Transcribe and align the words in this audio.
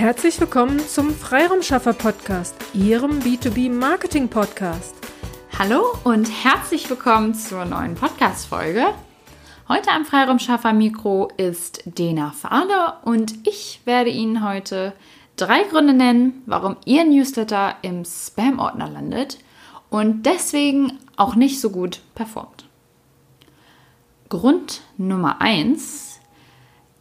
Herzlich 0.00 0.40
willkommen 0.40 0.78
zum 0.80 1.10
Freiraumschaffer 1.10 1.92
Podcast, 1.92 2.54
Ihrem 2.72 3.18
B2B 3.18 3.70
Marketing 3.70 4.28
Podcast. 4.28 4.94
Hallo 5.58 5.82
und 6.04 6.24
herzlich 6.42 6.88
willkommen 6.88 7.34
zur 7.34 7.66
neuen 7.66 7.96
Podcast 7.96 8.46
Folge. 8.46 8.94
Heute 9.68 9.90
am 9.90 10.06
Freiraumschaffer 10.06 10.72
Mikro 10.72 11.28
ist 11.36 11.82
Dena 11.84 12.30
Fahle 12.30 12.94
und 13.04 13.46
ich 13.46 13.82
werde 13.84 14.08
Ihnen 14.08 14.42
heute 14.42 14.94
drei 15.36 15.64
Gründe 15.64 15.92
nennen, 15.92 16.44
warum 16.46 16.78
Ihr 16.86 17.04
Newsletter 17.04 17.76
im 17.82 18.06
Spam-Ordner 18.06 18.88
landet 18.88 19.36
und 19.90 20.24
deswegen 20.24 20.98
auch 21.18 21.34
nicht 21.34 21.60
so 21.60 21.68
gut 21.68 22.00
performt. 22.14 22.64
Grund 24.30 24.80
Nummer 24.96 25.42
eins: 25.42 26.20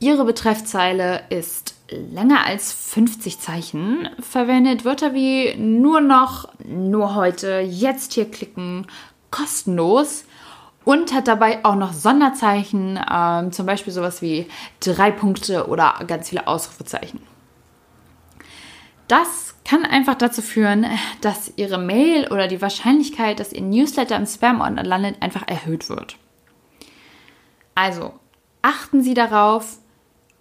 Ihre 0.02 0.26
Betreffzeile 0.26 1.24
ist 1.30 1.79
länger 1.92 2.46
als 2.46 2.72
50 2.72 3.40
Zeichen, 3.40 4.10
verwendet 4.20 4.86
Wörter 4.86 5.14
wie 5.14 5.56
nur 5.56 6.02
noch, 6.02 6.50
nur 6.66 7.16
heute, 7.16 7.60
jetzt 7.60 8.14
hier 8.14 8.30
klicken, 8.30 8.88
kostenlos 9.32 10.26
und 10.86 11.14
hat 11.14 11.28
dabei 11.28 11.64
auch 11.66 11.76
noch 11.76 11.94
Sonderzeichen, 11.94 13.00
ähm, 13.12 13.52
zum 13.52 13.66
Beispiel 13.66 13.94
sowas 13.94 14.22
wie 14.22 14.48
drei 14.80 15.12
Punkte 15.12 15.68
oder 15.68 15.96
ganz 16.08 16.30
viele 16.30 16.48
Ausrufezeichen. 16.48 17.22
Das 19.08 19.56
kann 19.66 19.86
einfach 19.86 20.16
dazu 20.16 20.42
führen, 20.42 20.86
dass 21.22 21.54
Ihre 21.56 21.78
Mail 21.78 22.28
oder 22.32 22.48
die 22.48 22.62
Wahrscheinlichkeit, 22.62 23.40
dass 23.40 23.54
Ihr 23.54 23.62
Newsletter 23.62 24.16
im 24.16 24.26
Spam-Ordner 24.26 24.84
landet, 24.84 25.22
einfach 25.22 25.48
erhöht 25.48 25.90
wird. 25.90 26.18
Also 27.76 28.14
achten 28.62 29.02
Sie 29.02 29.14
darauf, 29.14 29.78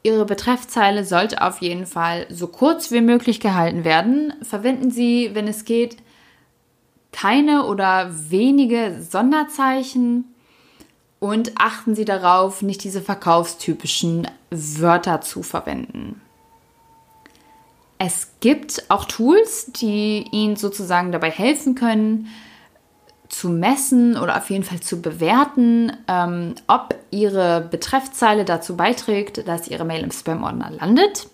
Ihre 0.09 0.25
Betreffzeile 0.25 1.05
sollte 1.05 1.43
auf 1.43 1.61
jeden 1.61 1.87
Fall 1.87 2.27
so 2.31 2.47
kurz 2.47 2.91
wie 2.91 3.03
möglich 3.03 3.41
gehalten 3.41 3.85
werden. 3.85 4.33
Verwenden 4.43 4.91
Sie, 4.91 5.31
wenn 5.35 5.47
es 5.47 5.67
geht, 5.67 5.99
keine 7.13 7.67
oder 7.67 8.11
wenige 8.31 9.03
Sonderzeichen 9.03 10.25
und 11.21 11.53
achten 11.59 11.95
Sie 11.95 12.07
darauf, 12.07 12.63
nicht 12.63 12.85
diese 12.85 13.03
verkaufstypischen 13.03 14.29
Wörter 14.51 15.21
zu 15.21 15.43
verwenden. 15.43 16.21
Es 17.99 18.31
gibt 18.41 18.85
auch 18.89 19.05
Tools, 19.05 19.73
die 19.73 20.25
Ihnen 20.33 20.57
sozusagen 20.57 21.13
dabei 21.13 21.31
helfen 21.31 21.75
können, 21.75 22.29
zu 23.29 23.51
messen 23.51 24.17
oder 24.17 24.37
auf 24.37 24.51
jeden 24.51 24.65
Fall 24.65 24.81
zu 24.81 25.03
bewerten, 25.03 25.93
ähm, 26.09 26.55
ob 26.67 26.95
Ihre 27.11 27.69
Betreffzeile 27.71 28.45
dazu 28.45 28.77
beiträgt, 28.77 29.47
dass 29.47 29.69
Ihre 29.69 29.85
Mail 29.85 30.03
im 30.03 30.11
Spam-Ordner 30.11 30.71
landet. 30.71 31.29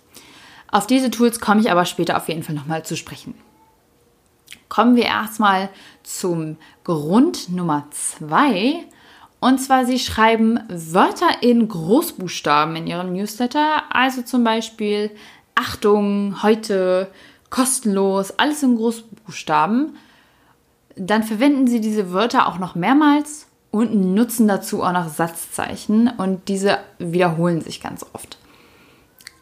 Auf 0.71 0.87
diese 0.87 1.11
Tools 1.11 1.41
komme 1.41 1.61
ich 1.61 1.71
aber 1.71 1.85
später 1.85 2.17
auf 2.17 2.29
jeden 2.29 2.43
Fall 2.43 2.55
nochmal 2.55 2.85
zu 2.85 2.97
sprechen. 2.97 3.35
Kommen 4.69 4.97
wir 4.97 5.05
erstmal 5.05 5.69
zum 6.03 6.57
Grund 6.83 7.49
Nummer 7.49 7.87
zwei. 7.91 8.85
Und 9.39 9.59
zwar, 9.59 9.85
Sie 9.85 9.99
schreiben 9.99 10.59
Wörter 10.69 11.43
in 11.43 11.69
Großbuchstaben 11.69 12.75
in 12.75 12.87
Ihrem 12.87 13.13
Newsletter. 13.13 13.85
Also 13.91 14.23
zum 14.23 14.43
Beispiel 14.43 15.11
Achtung, 15.55 16.43
heute, 16.43 17.09
kostenlos, 17.51 18.37
alles 18.39 18.65
in 18.65 18.77
Großbuchstaben 18.77 19.97
dann 20.97 21.23
verwenden 21.23 21.67
Sie 21.67 21.81
diese 21.81 22.13
Wörter 22.13 22.49
auch 22.49 22.59
noch 22.59 22.75
mehrmals 22.75 23.47
und 23.71 24.15
nutzen 24.15 24.47
dazu 24.47 24.83
auch 24.83 24.93
noch 24.93 25.09
Satzzeichen 25.09 26.09
und 26.17 26.49
diese 26.49 26.79
wiederholen 26.99 27.61
sich 27.61 27.81
ganz 27.81 28.07
oft. 28.13 28.39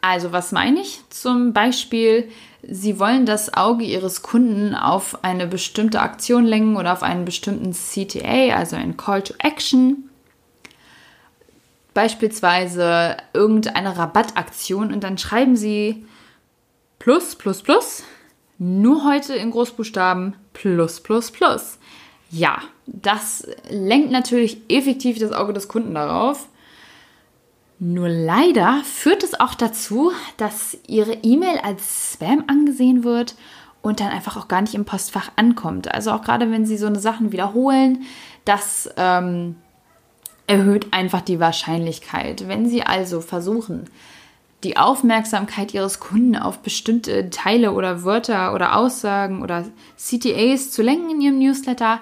Also 0.01 0.31
was 0.31 0.51
meine 0.51 0.81
ich? 0.81 1.01
Zum 1.09 1.53
Beispiel, 1.53 2.29
Sie 2.61 2.99
wollen 2.99 3.25
das 3.25 3.53
Auge 3.53 3.83
Ihres 3.83 4.21
Kunden 4.21 4.75
auf 4.75 5.23
eine 5.23 5.47
bestimmte 5.47 6.01
Aktion 6.01 6.45
lenken 6.45 6.77
oder 6.77 6.93
auf 6.93 7.03
einen 7.03 7.25
bestimmten 7.25 7.73
CTA, 7.73 8.55
also 8.55 8.75
ein 8.75 8.97
Call 8.97 9.21
to 9.21 9.33
Action. 9.39 10.09
Beispielsweise 11.93 13.17
irgendeine 13.33 13.97
Rabattaktion 13.97 14.91
und 14.91 15.03
dann 15.03 15.17
schreiben 15.17 15.55
Sie 15.55 16.05
plus, 16.99 17.35
plus, 17.35 17.61
plus 17.61 18.03
nur 18.57 19.05
heute 19.05 19.33
in 19.35 19.51
Großbuchstaben 19.51 20.35
plus, 20.53 20.99
plus, 21.01 21.31
plus. 21.31 21.79
Ja, 22.29 22.59
das 22.87 23.47
lenkt 23.69 24.11
natürlich 24.11 24.61
effektiv 24.69 25.19
das 25.19 25.31
Auge 25.31 25.53
des 25.53 25.67
Kunden 25.67 25.93
darauf. 25.93 26.47
Nur 27.79 28.07
leider 28.07 28.81
führt 28.83 29.23
es 29.23 29.39
auch 29.39 29.55
dazu, 29.55 30.11
dass 30.37 30.77
Ihre 30.87 31.13
E-Mail 31.21 31.57
als 31.63 32.13
Spam 32.13 32.45
angesehen 32.47 33.03
wird 33.03 33.35
und 33.81 33.99
dann 33.99 34.07
einfach 34.07 34.37
auch 34.37 34.47
gar 34.47 34.61
nicht 34.61 34.73
im 34.73 34.85
Postfach 34.85 35.31
ankommt. 35.35 35.93
Also 35.93 36.11
auch 36.11 36.21
gerade 36.21 36.49
wenn 36.49 36.65
Sie 36.65 36.77
so 36.77 36.87
eine 36.87 36.99
Sachen 36.99 37.31
wiederholen, 37.31 38.03
das 38.45 38.89
ähm, 38.95 39.57
erhöht 40.47 40.93
einfach 40.93 41.21
die 41.21 41.39
Wahrscheinlichkeit. 41.39 42.47
Wenn 42.47 42.67
Sie 42.67 42.83
also 42.83 43.21
versuchen, 43.21 43.89
die 44.63 44.77
Aufmerksamkeit 44.77 45.73
ihres 45.73 45.99
Kunden 45.99 46.35
auf 46.35 46.59
bestimmte 46.59 47.29
Teile 47.29 47.73
oder 47.73 48.03
Wörter 48.03 48.53
oder 48.53 48.75
Aussagen 48.75 49.41
oder 49.41 49.65
CTAs 49.97 50.71
zu 50.71 50.81
lenken 50.81 51.11
in 51.11 51.21
ihrem 51.21 51.39
Newsletter, 51.39 51.99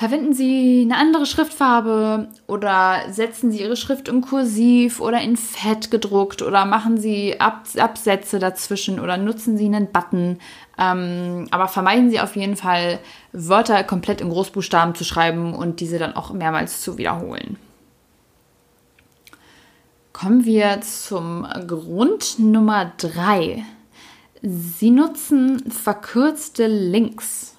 verwenden 0.00 0.32
Sie 0.32 0.80
eine 0.82 0.96
andere 0.96 1.26
Schriftfarbe 1.26 2.28
oder 2.46 3.02
setzen 3.10 3.52
Sie 3.52 3.60
Ihre 3.60 3.76
Schrift 3.76 4.08
in 4.08 4.22
Kursiv 4.22 4.98
oder 4.98 5.20
in 5.20 5.36
Fett 5.36 5.90
gedruckt 5.90 6.40
oder 6.40 6.64
machen 6.64 6.96
Sie 6.96 7.38
Ab 7.38 7.64
Absätze 7.78 8.38
dazwischen 8.38 8.98
oder 8.98 9.18
nutzen 9.18 9.58
Sie 9.58 9.66
einen 9.66 9.92
Button. 9.92 10.38
Ähm, 10.78 11.48
aber 11.50 11.68
vermeiden 11.68 12.10
Sie 12.10 12.18
auf 12.18 12.34
jeden 12.34 12.56
Fall, 12.56 12.98
Wörter 13.32 13.84
komplett 13.84 14.22
in 14.22 14.30
Großbuchstaben 14.30 14.94
zu 14.94 15.04
schreiben 15.04 15.52
und 15.52 15.80
diese 15.80 15.98
dann 15.98 16.16
auch 16.16 16.32
mehrmals 16.32 16.80
zu 16.80 16.96
wiederholen. 16.96 17.58
Kommen 20.20 20.44
wir 20.44 20.82
zum 20.82 21.46
Grund 21.66 22.38
Nummer 22.38 22.92
drei. 22.98 23.64
Sie 24.42 24.90
nutzen 24.90 25.70
verkürzte 25.70 26.66
Links. 26.66 27.56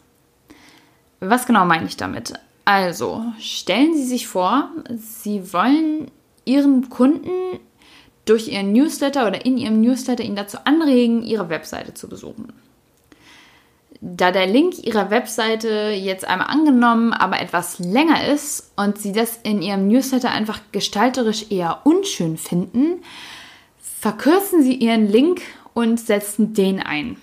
Was 1.20 1.48
genau 1.48 1.66
meine 1.66 1.88
ich 1.88 1.98
damit? 1.98 2.34
Also, 2.64 3.26
stellen 3.40 3.96
Sie 3.96 4.06
sich 4.06 4.28
vor, 4.28 4.70
Sie 4.96 5.52
wollen 5.54 6.12
Ihren 6.46 6.88
Kunden 6.92 7.32
durch 8.26 8.50
Ihren 8.50 8.74
Newsletter 8.74 9.26
oder 9.26 9.44
in 9.44 9.58
Ihrem 9.58 9.82
Newsletter 9.82 10.24
ihn 10.24 10.36
dazu 10.36 10.60
anregen, 10.64 11.24
Ihre 11.24 11.50
Webseite 11.50 11.96
zu 11.96 12.08
besuchen. 12.08 12.54
Da 14.04 14.32
der 14.32 14.48
Link 14.48 14.84
Ihrer 14.84 15.12
Webseite 15.12 15.92
jetzt 15.92 16.28
einmal 16.28 16.48
angenommen, 16.48 17.14
aber 17.14 17.40
etwas 17.40 17.78
länger 17.78 18.28
ist 18.28 18.72
und 18.76 18.98
Sie 18.98 19.12
das 19.12 19.40
in 19.44 19.62
Ihrem 19.62 19.88
Newsletter 19.88 20.32
einfach 20.32 20.60
gestalterisch 20.72 21.52
eher 21.52 21.82
unschön 21.84 22.38
finden, 22.38 23.04
verkürzen 23.80 24.64
Sie 24.64 24.74
Ihren 24.74 25.08
Link 25.08 25.42
und 25.76 26.00
setzen 26.00 26.56
den 26.56 26.80
ein. 26.80 27.18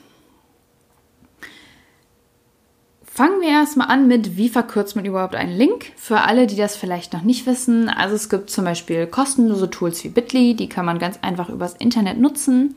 Fangen 3.03 3.41
wir 3.41 3.49
erstmal 3.49 3.89
an 3.89 4.07
mit, 4.07 4.37
wie 4.37 4.49
verkürzt 4.49 4.95
man 4.95 5.05
überhaupt 5.05 5.35
einen 5.35 5.59
Link? 5.59 5.87
Für 5.97 6.21
alle, 6.21 6.47
die 6.47 6.55
das 6.55 6.77
vielleicht 6.77 7.13
noch 7.13 7.23
nicht 7.23 7.47
wissen. 7.47 7.89
Also 7.89 8.15
es 8.15 8.29
gibt 8.29 8.51
zum 8.51 8.65
Beispiel 8.65 9.09
kostenlose 9.09 9.69
Tools 9.69 10.05
wie 10.05 10.11
Bitly, 10.11 10.55
die 10.55 10.69
kann 10.69 10.87
man 10.87 11.01
ganz 11.01 11.19
einfach 11.23 11.49
übers 11.49 11.75
Internet 11.75 12.21
nutzen. 12.21 12.77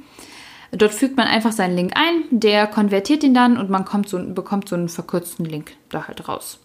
Dort 0.72 0.94
fügt 0.94 1.18
man 1.18 1.28
einfach 1.28 1.52
seinen 1.52 1.76
Link 1.76 1.94
ein, 1.96 2.24
der 2.32 2.66
konvertiert 2.66 3.24
ihn 3.24 3.34
dann 3.34 3.58
und 3.58 3.70
man 3.70 3.86
so, 4.06 4.20
bekommt 4.34 4.70
so 4.70 4.76
einen 4.76 4.90
verkürzten 4.90 5.46
Link 5.46 5.74
da 5.90 6.08
halt 6.08 6.28
raus. 6.30 6.60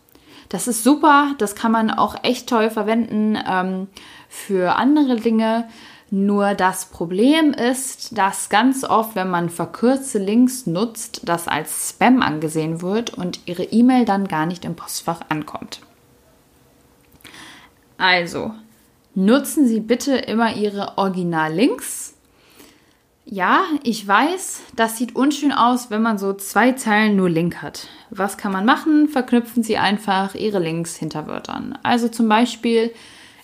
Das 0.49 0.69
ist 0.69 0.85
super, 0.85 1.35
das 1.39 1.57
kann 1.57 1.73
man 1.73 1.91
auch 1.91 2.23
echt 2.23 2.49
toll 2.49 2.71
verwenden 2.71 3.37
ähm, 3.49 3.89
für 4.29 4.77
andere 4.77 5.17
Dinge. 5.17 5.69
Nur 6.11 6.55
das 6.55 6.85
Problem 6.87 7.53
ist, 7.53 8.17
dass 8.17 8.49
ganz 8.49 8.85
oft, 8.85 9.17
wenn 9.17 9.29
man 9.29 9.51
verkürzte 9.51 10.19
Links 10.19 10.67
nutzt, 10.67 11.29
das 11.29 11.49
als 11.49 11.91
Spam 11.91 12.23
angesehen 12.23 12.81
wird 12.81 13.11
und 13.11 13.41
Ihre 13.47 13.65
E-Mail 13.65 14.05
dann 14.05 14.29
gar 14.29 14.47
nicht 14.47 14.65
im 14.65 14.77
Postfach 14.77 15.23
ankommt. 15.31 15.81
Also, 17.99 18.53
nutzen 19.17 19.67
Sie 19.67 19.81
bitte 19.81 20.17
immer 20.17 20.55
Ihre 20.55 20.97
Original-Links 20.97 22.16
ja, 23.29 23.65
ich 23.83 24.07
weiß, 24.07 24.61
das 24.77 24.97
sieht 24.97 25.17
unschön 25.17 25.51
aus, 25.51 25.91
wenn 25.91 26.01
man 26.01 26.17
so 26.17 26.33
zwei 26.33 26.73
Zeilen 26.73 27.17
nur 27.17 27.29
Link 27.29 27.61
hat. 27.61 27.89
Was 28.11 28.39
kann 28.39 28.53
man 28.53 28.65
machen? 28.65 29.09
Verknüpfen 29.09 29.65
Sie 29.65 29.79
einfach 29.79 30.37
Ihre 30.37 30.61
Links 30.61 30.95
hinter 30.95 31.27
Wörtern. 31.27 31.77
Also 31.83 32.09
zum 32.09 32.29
Beispiel 32.29 32.93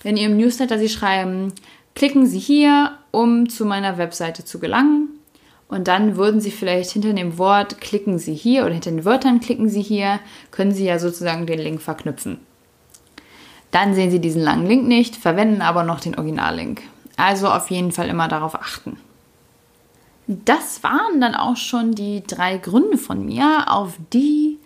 in 0.05 0.15
Ihrem 0.15 0.37
Newsletter 0.37 0.79
Sie 0.79 0.87
schreiben, 0.87 1.51
klicken 1.95 2.25
Sie 2.25 2.39
hier, 2.39 2.97
um 3.11 3.49
zu 3.49 3.65
meiner 3.65 3.97
Webseite 3.97 4.45
zu 4.45 4.57
gelangen. 4.59 5.09
Und 5.67 5.89
dann 5.89 6.15
würden 6.15 6.39
Sie 6.39 6.51
vielleicht 6.51 6.91
hinter 6.91 7.11
dem 7.11 7.37
Wort 7.37 7.81
klicken 7.81 8.19
Sie 8.19 8.35
hier 8.35 8.63
oder 8.63 8.73
hinter 8.73 8.91
den 8.91 9.03
Wörtern 9.03 9.41
klicken 9.41 9.67
Sie 9.67 9.81
hier, 9.81 10.21
können 10.51 10.71
Sie 10.71 10.85
ja 10.85 10.97
sozusagen 10.97 11.45
den 11.45 11.59
Link 11.59 11.81
verknüpfen. 11.81 12.39
Dann 13.71 13.95
sehen 13.95 14.11
Sie 14.11 14.19
diesen 14.19 14.43
langen 14.43 14.65
Link 14.65 14.87
nicht, 14.87 15.17
verwenden 15.17 15.61
aber 15.61 15.83
noch 15.83 15.99
den 15.99 16.15
Originallink. 16.15 16.83
Also 17.17 17.49
auf 17.49 17.69
jeden 17.69 17.91
Fall 17.91 18.07
immer 18.07 18.29
darauf 18.29 18.55
achten. 18.55 18.97
Das 20.27 20.83
waren 20.83 21.19
dann 21.19 21.35
auch 21.35 21.57
schon 21.57 21.93
die 21.93 22.23
drei 22.25 22.57
Gründe 22.57 22.97
von 22.97 23.25
mir, 23.25 23.65
auf 23.67 23.93
die 24.13 24.57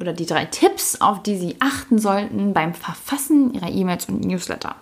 oder 0.00 0.12
die 0.12 0.26
drei 0.26 0.44
Tipps, 0.46 1.00
auf 1.00 1.22
die 1.22 1.36
Sie 1.36 1.56
achten 1.60 1.98
sollten 1.98 2.52
beim 2.52 2.74
Verfassen 2.74 3.54
Ihrer 3.54 3.70
E-Mails 3.70 4.06
und 4.08 4.24
Newsletter. 4.24 4.74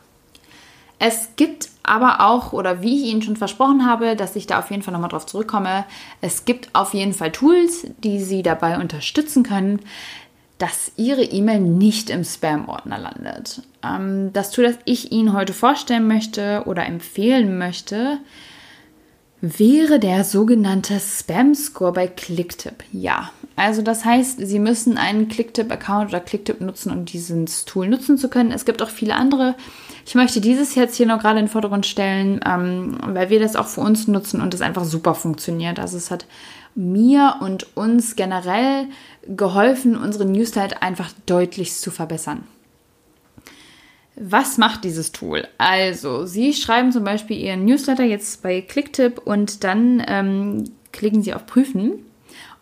Es 0.98 1.30
gibt 1.34 1.68
aber 1.82 2.20
auch, 2.20 2.52
oder 2.52 2.80
wie 2.80 3.02
ich 3.02 3.10
Ihnen 3.10 3.22
schon 3.22 3.36
versprochen 3.36 3.84
habe, 3.84 4.14
dass 4.14 4.36
ich 4.36 4.46
da 4.46 4.60
auf 4.60 4.70
jeden 4.70 4.84
Fall 4.84 4.92
nochmal 4.92 5.10
drauf 5.10 5.26
zurückkomme, 5.26 5.84
es 6.20 6.44
gibt 6.44 6.72
auf 6.74 6.94
jeden 6.94 7.12
Fall 7.12 7.32
Tools, 7.32 7.88
die 8.04 8.20
Sie 8.20 8.42
dabei 8.44 8.78
unterstützen 8.78 9.42
können, 9.42 9.80
dass 10.58 10.92
Ihre 10.96 11.24
E-Mail 11.24 11.58
nicht 11.58 12.08
im 12.08 12.22
Spam-Ordner 12.22 12.98
landet. 12.98 13.62
Ähm, 13.84 14.32
das 14.32 14.52
Tool, 14.52 14.64
das 14.64 14.78
ich 14.84 15.10
Ihnen 15.10 15.32
heute 15.32 15.52
vorstellen 15.52 16.06
möchte 16.06 16.62
oder 16.66 16.86
empfehlen 16.86 17.58
möchte, 17.58 18.18
wäre 19.42 19.98
der 19.98 20.22
sogenannte 20.22 21.00
Spam-Score 21.00 21.92
bei 21.92 22.06
Clicktip. 22.06 22.84
Ja, 22.92 23.32
also 23.56 23.82
das 23.82 24.04
heißt, 24.04 24.38
Sie 24.40 24.60
müssen 24.60 24.96
einen 24.96 25.28
Clicktip-Account 25.28 26.10
oder 26.10 26.20
Clicktip 26.20 26.60
nutzen, 26.60 26.92
um 26.92 27.04
dieses 27.04 27.64
Tool 27.64 27.88
nutzen 27.88 28.16
zu 28.16 28.28
können. 28.28 28.52
Es 28.52 28.64
gibt 28.64 28.80
auch 28.82 28.88
viele 28.88 29.16
andere. 29.16 29.56
Ich 30.06 30.14
möchte 30.14 30.40
dieses 30.40 30.76
jetzt 30.76 30.96
hier 30.96 31.06
noch 31.06 31.20
gerade 31.20 31.40
in 31.40 31.46
den 31.46 31.50
Vordergrund 31.50 31.86
stellen, 31.86 32.40
ähm, 32.46 32.98
weil 33.04 33.30
wir 33.30 33.40
das 33.40 33.56
auch 33.56 33.66
für 33.66 33.80
uns 33.80 34.06
nutzen 34.06 34.40
und 34.40 34.54
es 34.54 34.60
einfach 34.60 34.84
super 34.84 35.14
funktioniert. 35.14 35.80
Also 35.80 35.96
es 35.96 36.12
hat 36.12 36.24
mir 36.76 37.36
und 37.40 37.76
uns 37.76 38.14
generell 38.14 38.86
geholfen, 39.26 39.96
unsere 39.96 40.24
Newsletter 40.24 40.82
einfach 40.82 41.10
deutlich 41.26 41.74
zu 41.74 41.90
verbessern. 41.90 42.44
Was 44.14 44.58
macht 44.58 44.84
dieses 44.84 45.12
Tool? 45.12 45.48
Also, 45.58 46.26
Sie 46.26 46.52
schreiben 46.52 46.92
zum 46.92 47.04
Beispiel 47.04 47.38
Ihren 47.38 47.64
Newsletter 47.64 48.04
jetzt 48.04 48.42
bei 48.42 48.60
Clicktip 48.60 49.18
und 49.24 49.64
dann 49.64 50.02
ähm, 50.06 50.64
klicken 50.92 51.22
Sie 51.22 51.32
auf 51.32 51.46
Prüfen. 51.46 52.04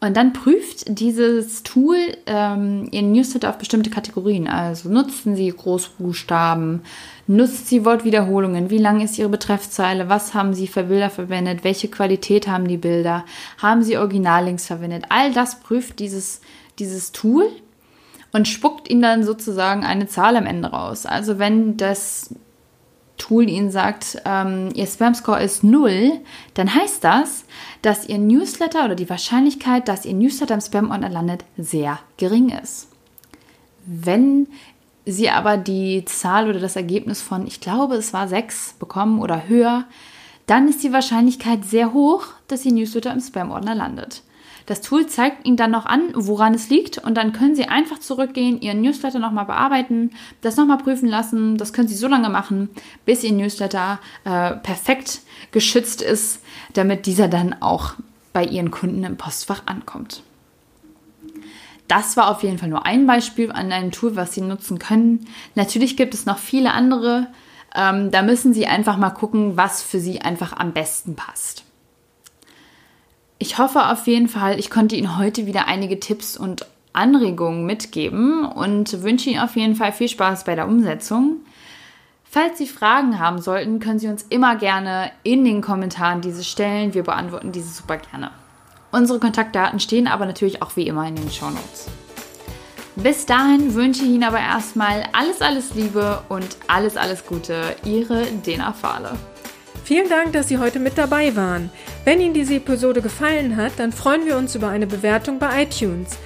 Und 0.02 0.16
dann 0.16 0.32
prüft 0.32 0.98
dieses 0.98 1.62
Tool 1.62 1.96
ähm, 2.26 2.88
Ihren 2.90 3.12
Newsletter 3.12 3.50
auf 3.50 3.58
bestimmte 3.58 3.90
Kategorien. 3.90 4.48
Also 4.48 4.88
nutzen 4.88 5.36
Sie 5.36 5.48
Großbuchstaben, 5.48 6.82
nutzt 7.26 7.68
Sie 7.68 7.84
Wortwiederholungen, 7.84 8.70
wie 8.70 8.78
lang 8.78 9.00
ist 9.00 9.18
Ihre 9.18 9.28
Betreffzeile, 9.28 10.08
was 10.08 10.32
haben 10.32 10.54
Sie 10.54 10.68
für 10.68 10.84
Bilder 10.84 11.10
verwendet, 11.10 11.64
welche 11.64 11.88
Qualität 11.88 12.48
haben 12.48 12.66
die 12.66 12.78
Bilder, 12.78 13.24
haben 13.58 13.82
Sie 13.82 13.98
Originallinks 13.98 14.66
verwendet. 14.66 15.04
All 15.10 15.32
das 15.32 15.60
prüft 15.60 15.98
dieses, 15.98 16.40
dieses 16.78 17.12
Tool 17.12 17.50
und 18.32 18.48
spuckt 18.48 18.88
Ihnen 18.88 19.02
dann 19.02 19.24
sozusagen 19.24 19.84
eine 19.84 20.06
Zahl 20.06 20.36
am 20.36 20.46
Ende 20.46 20.68
raus. 20.68 21.06
Also 21.06 21.38
wenn 21.38 21.76
das 21.76 22.34
Tool 23.18 23.48
Ihnen 23.48 23.70
sagt, 23.70 24.22
ähm, 24.24 24.70
Ihr 24.74 24.86
Spam-Score 24.86 25.42
ist 25.42 25.62
0, 25.62 26.12
dann 26.54 26.74
heißt 26.74 27.04
das, 27.04 27.44
dass 27.82 28.08
Ihr 28.08 28.18
Newsletter 28.18 28.84
oder 28.84 28.94
die 28.94 29.10
Wahrscheinlichkeit, 29.10 29.88
dass 29.88 30.06
Ihr 30.06 30.14
Newsletter 30.14 30.54
im 30.54 30.60
Spam-Ordner 30.60 31.10
landet, 31.10 31.44
sehr 31.58 31.98
gering 32.16 32.48
ist. 32.48 32.88
Wenn 33.84 34.48
Sie 35.04 35.30
aber 35.30 35.56
die 35.56 36.04
Zahl 36.04 36.48
oder 36.48 36.60
das 36.60 36.76
Ergebnis 36.76 37.20
von, 37.20 37.46
ich 37.46 37.60
glaube, 37.60 37.96
es 37.96 38.12
war 38.12 38.28
6 38.28 38.74
bekommen 38.78 39.20
oder 39.20 39.48
höher, 39.48 39.84
dann 40.50 40.66
ist 40.66 40.82
die 40.82 40.92
Wahrscheinlichkeit 40.92 41.64
sehr 41.64 41.92
hoch, 41.92 42.26
dass 42.48 42.64
Ihr 42.64 42.72
Newsletter 42.72 43.12
im 43.12 43.20
Spam-Ordner 43.20 43.76
landet. 43.76 44.22
Das 44.66 44.80
Tool 44.80 45.06
zeigt 45.06 45.46
Ihnen 45.46 45.56
dann 45.56 45.70
noch 45.70 45.86
an, 45.86 46.10
woran 46.14 46.54
es 46.54 46.68
liegt 46.70 46.98
und 46.98 47.14
dann 47.14 47.32
können 47.32 47.54
Sie 47.54 47.66
einfach 47.66 48.00
zurückgehen, 48.00 48.60
Ihren 48.60 48.80
Newsletter 48.80 49.20
nochmal 49.20 49.44
bearbeiten, 49.44 50.10
das 50.40 50.56
nochmal 50.56 50.78
prüfen 50.78 51.08
lassen. 51.08 51.56
Das 51.56 51.72
können 51.72 51.86
Sie 51.86 51.94
so 51.94 52.08
lange 52.08 52.30
machen, 52.30 52.68
bis 53.04 53.22
Ihr 53.22 53.30
Newsletter 53.30 54.00
äh, 54.24 54.56
perfekt 54.56 55.20
geschützt 55.52 56.02
ist, 56.02 56.42
damit 56.72 57.06
dieser 57.06 57.28
dann 57.28 57.54
auch 57.62 57.94
bei 58.32 58.44
Ihren 58.44 58.72
Kunden 58.72 59.04
im 59.04 59.16
Postfach 59.16 59.62
ankommt. 59.66 60.24
Das 61.86 62.16
war 62.16 62.28
auf 62.28 62.42
jeden 62.42 62.58
Fall 62.58 62.70
nur 62.70 62.86
ein 62.86 63.06
Beispiel 63.06 63.52
an 63.52 63.70
einem 63.70 63.92
Tool, 63.92 64.16
was 64.16 64.34
Sie 64.34 64.40
nutzen 64.40 64.80
können. 64.80 65.26
Natürlich 65.54 65.96
gibt 65.96 66.14
es 66.14 66.26
noch 66.26 66.38
viele 66.38 66.72
andere. 66.72 67.28
Ähm, 67.74 68.10
da 68.10 68.22
müssen 68.22 68.52
Sie 68.52 68.66
einfach 68.66 68.96
mal 68.96 69.10
gucken, 69.10 69.56
was 69.56 69.82
für 69.82 70.00
Sie 70.00 70.20
einfach 70.20 70.52
am 70.52 70.72
besten 70.72 71.14
passt. 71.16 71.64
Ich 73.38 73.58
hoffe 73.58 73.88
auf 73.88 74.06
jeden 74.06 74.28
Fall, 74.28 74.58
ich 74.58 74.70
konnte 74.70 74.96
Ihnen 74.96 75.16
heute 75.16 75.46
wieder 75.46 75.66
einige 75.66 75.98
Tipps 75.98 76.36
und 76.36 76.66
Anregungen 76.92 77.64
mitgeben 77.64 78.44
und 78.44 79.02
wünsche 79.02 79.30
Ihnen 79.30 79.40
auf 79.40 79.56
jeden 79.56 79.76
Fall 79.76 79.92
viel 79.92 80.08
Spaß 80.08 80.44
bei 80.44 80.54
der 80.54 80.66
Umsetzung. 80.66 81.36
Falls 82.24 82.58
Sie 82.58 82.66
Fragen 82.66 83.18
haben 83.18 83.40
sollten, 83.40 83.80
können 83.80 83.98
Sie 83.98 84.08
uns 84.08 84.24
immer 84.28 84.56
gerne 84.56 85.10
in 85.22 85.44
den 85.44 85.62
Kommentaren 85.62 86.20
diese 86.20 86.44
stellen. 86.44 86.94
Wir 86.94 87.02
beantworten 87.02 87.50
diese 87.52 87.70
super 87.72 87.96
gerne. 87.96 88.30
Unsere 88.92 89.18
Kontaktdaten 89.18 89.80
stehen 89.80 90.06
aber 90.06 90.26
natürlich 90.26 90.62
auch 90.62 90.76
wie 90.76 90.86
immer 90.86 91.06
in 91.06 91.16
den 91.16 91.30
Show 91.30 91.50
Notes. 91.50 91.86
Bis 92.96 93.24
dahin 93.24 93.74
wünsche 93.74 94.02
ich 94.02 94.08
Ihnen 94.08 94.24
aber 94.24 94.40
erstmal 94.40 95.04
alles, 95.12 95.40
alles 95.40 95.74
Liebe 95.74 96.22
und 96.28 96.56
alles, 96.66 96.96
alles 96.96 97.24
Gute. 97.24 97.76
Ihre 97.84 98.26
Dena 98.44 98.72
Fahle. 98.72 99.12
Vielen 99.84 100.08
Dank, 100.08 100.32
dass 100.32 100.48
Sie 100.48 100.58
heute 100.58 100.78
mit 100.78 100.98
dabei 100.98 101.34
waren. 101.34 101.70
Wenn 102.04 102.20
Ihnen 102.20 102.34
diese 102.34 102.54
Episode 102.56 103.00
gefallen 103.00 103.56
hat, 103.56 103.72
dann 103.78 103.92
freuen 103.92 104.26
wir 104.26 104.36
uns 104.36 104.54
über 104.54 104.68
eine 104.68 104.86
Bewertung 104.86 105.38
bei 105.38 105.62
iTunes. 105.62 106.18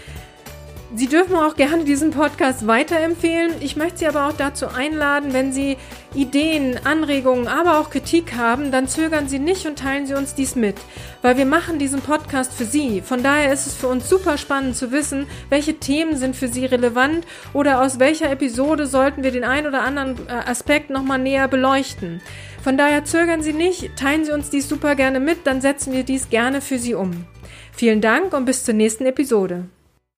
Sie 0.96 1.08
dürfen 1.08 1.34
auch 1.34 1.56
gerne 1.56 1.82
diesen 1.82 2.12
Podcast 2.12 2.68
weiterempfehlen. 2.68 3.50
Ich 3.58 3.74
möchte 3.74 3.98
Sie 3.98 4.06
aber 4.06 4.28
auch 4.28 4.32
dazu 4.32 4.68
einladen, 4.68 5.32
wenn 5.32 5.52
Sie 5.52 5.76
Ideen, 6.14 6.78
Anregungen, 6.84 7.48
aber 7.48 7.80
auch 7.80 7.90
Kritik 7.90 8.36
haben, 8.36 8.70
dann 8.70 8.86
zögern 8.86 9.26
Sie 9.26 9.40
nicht 9.40 9.66
und 9.66 9.76
teilen 9.76 10.06
Sie 10.06 10.14
uns 10.14 10.36
dies 10.36 10.54
mit, 10.54 10.76
weil 11.20 11.36
wir 11.36 11.46
machen 11.46 11.80
diesen 11.80 12.00
Podcast 12.00 12.52
für 12.52 12.64
Sie. 12.64 13.00
Von 13.00 13.24
daher 13.24 13.52
ist 13.52 13.66
es 13.66 13.74
für 13.74 13.88
uns 13.88 14.08
super 14.08 14.38
spannend 14.38 14.76
zu 14.76 14.92
wissen, 14.92 15.26
welche 15.48 15.80
Themen 15.80 16.16
sind 16.16 16.36
für 16.36 16.46
Sie 16.46 16.64
relevant 16.64 17.26
oder 17.54 17.82
aus 17.82 17.98
welcher 17.98 18.30
Episode 18.30 18.86
sollten 18.86 19.24
wir 19.24 19.32
den 19.32 19.42
ein 19.42 19.66
oder 19.66 19.82
anderen 19.82 20.28
äh, 20.28 20.48
Aspekt 20.48 20.90
nochmal 20.90 21.18
näher 21.18 21.48
beleuchten. 21.48 22.20
Von 22.62 22.78
daher 22.78 23.04
zögern 23.04 23.42
Sie 23.42 23.52
nicht, 23.52 23.96
teilen 23.96 24.24
Sie 24.24 24.30
uns 24.30 24.48
dies 24.48 24.68
super 24.68 24.94
gerne 24.94 25.18
mit, 25.18 25.44
dann 25.44 25.60
setzen 25.60 25.92
wir 25.92 26.04
dies 26.04 26.30
gerne 26.30 26.60
für 26.60 26.78
Sie 26.78 26.94
um. 26.94 27.26
Vielen 27.72 28.00
Dank 28.00 28.32
und 28.32 28.44
bis 28.44 28.62
zur 28.62 28.74
nächsten 28.74 29.06
Episode. 29.06 29.64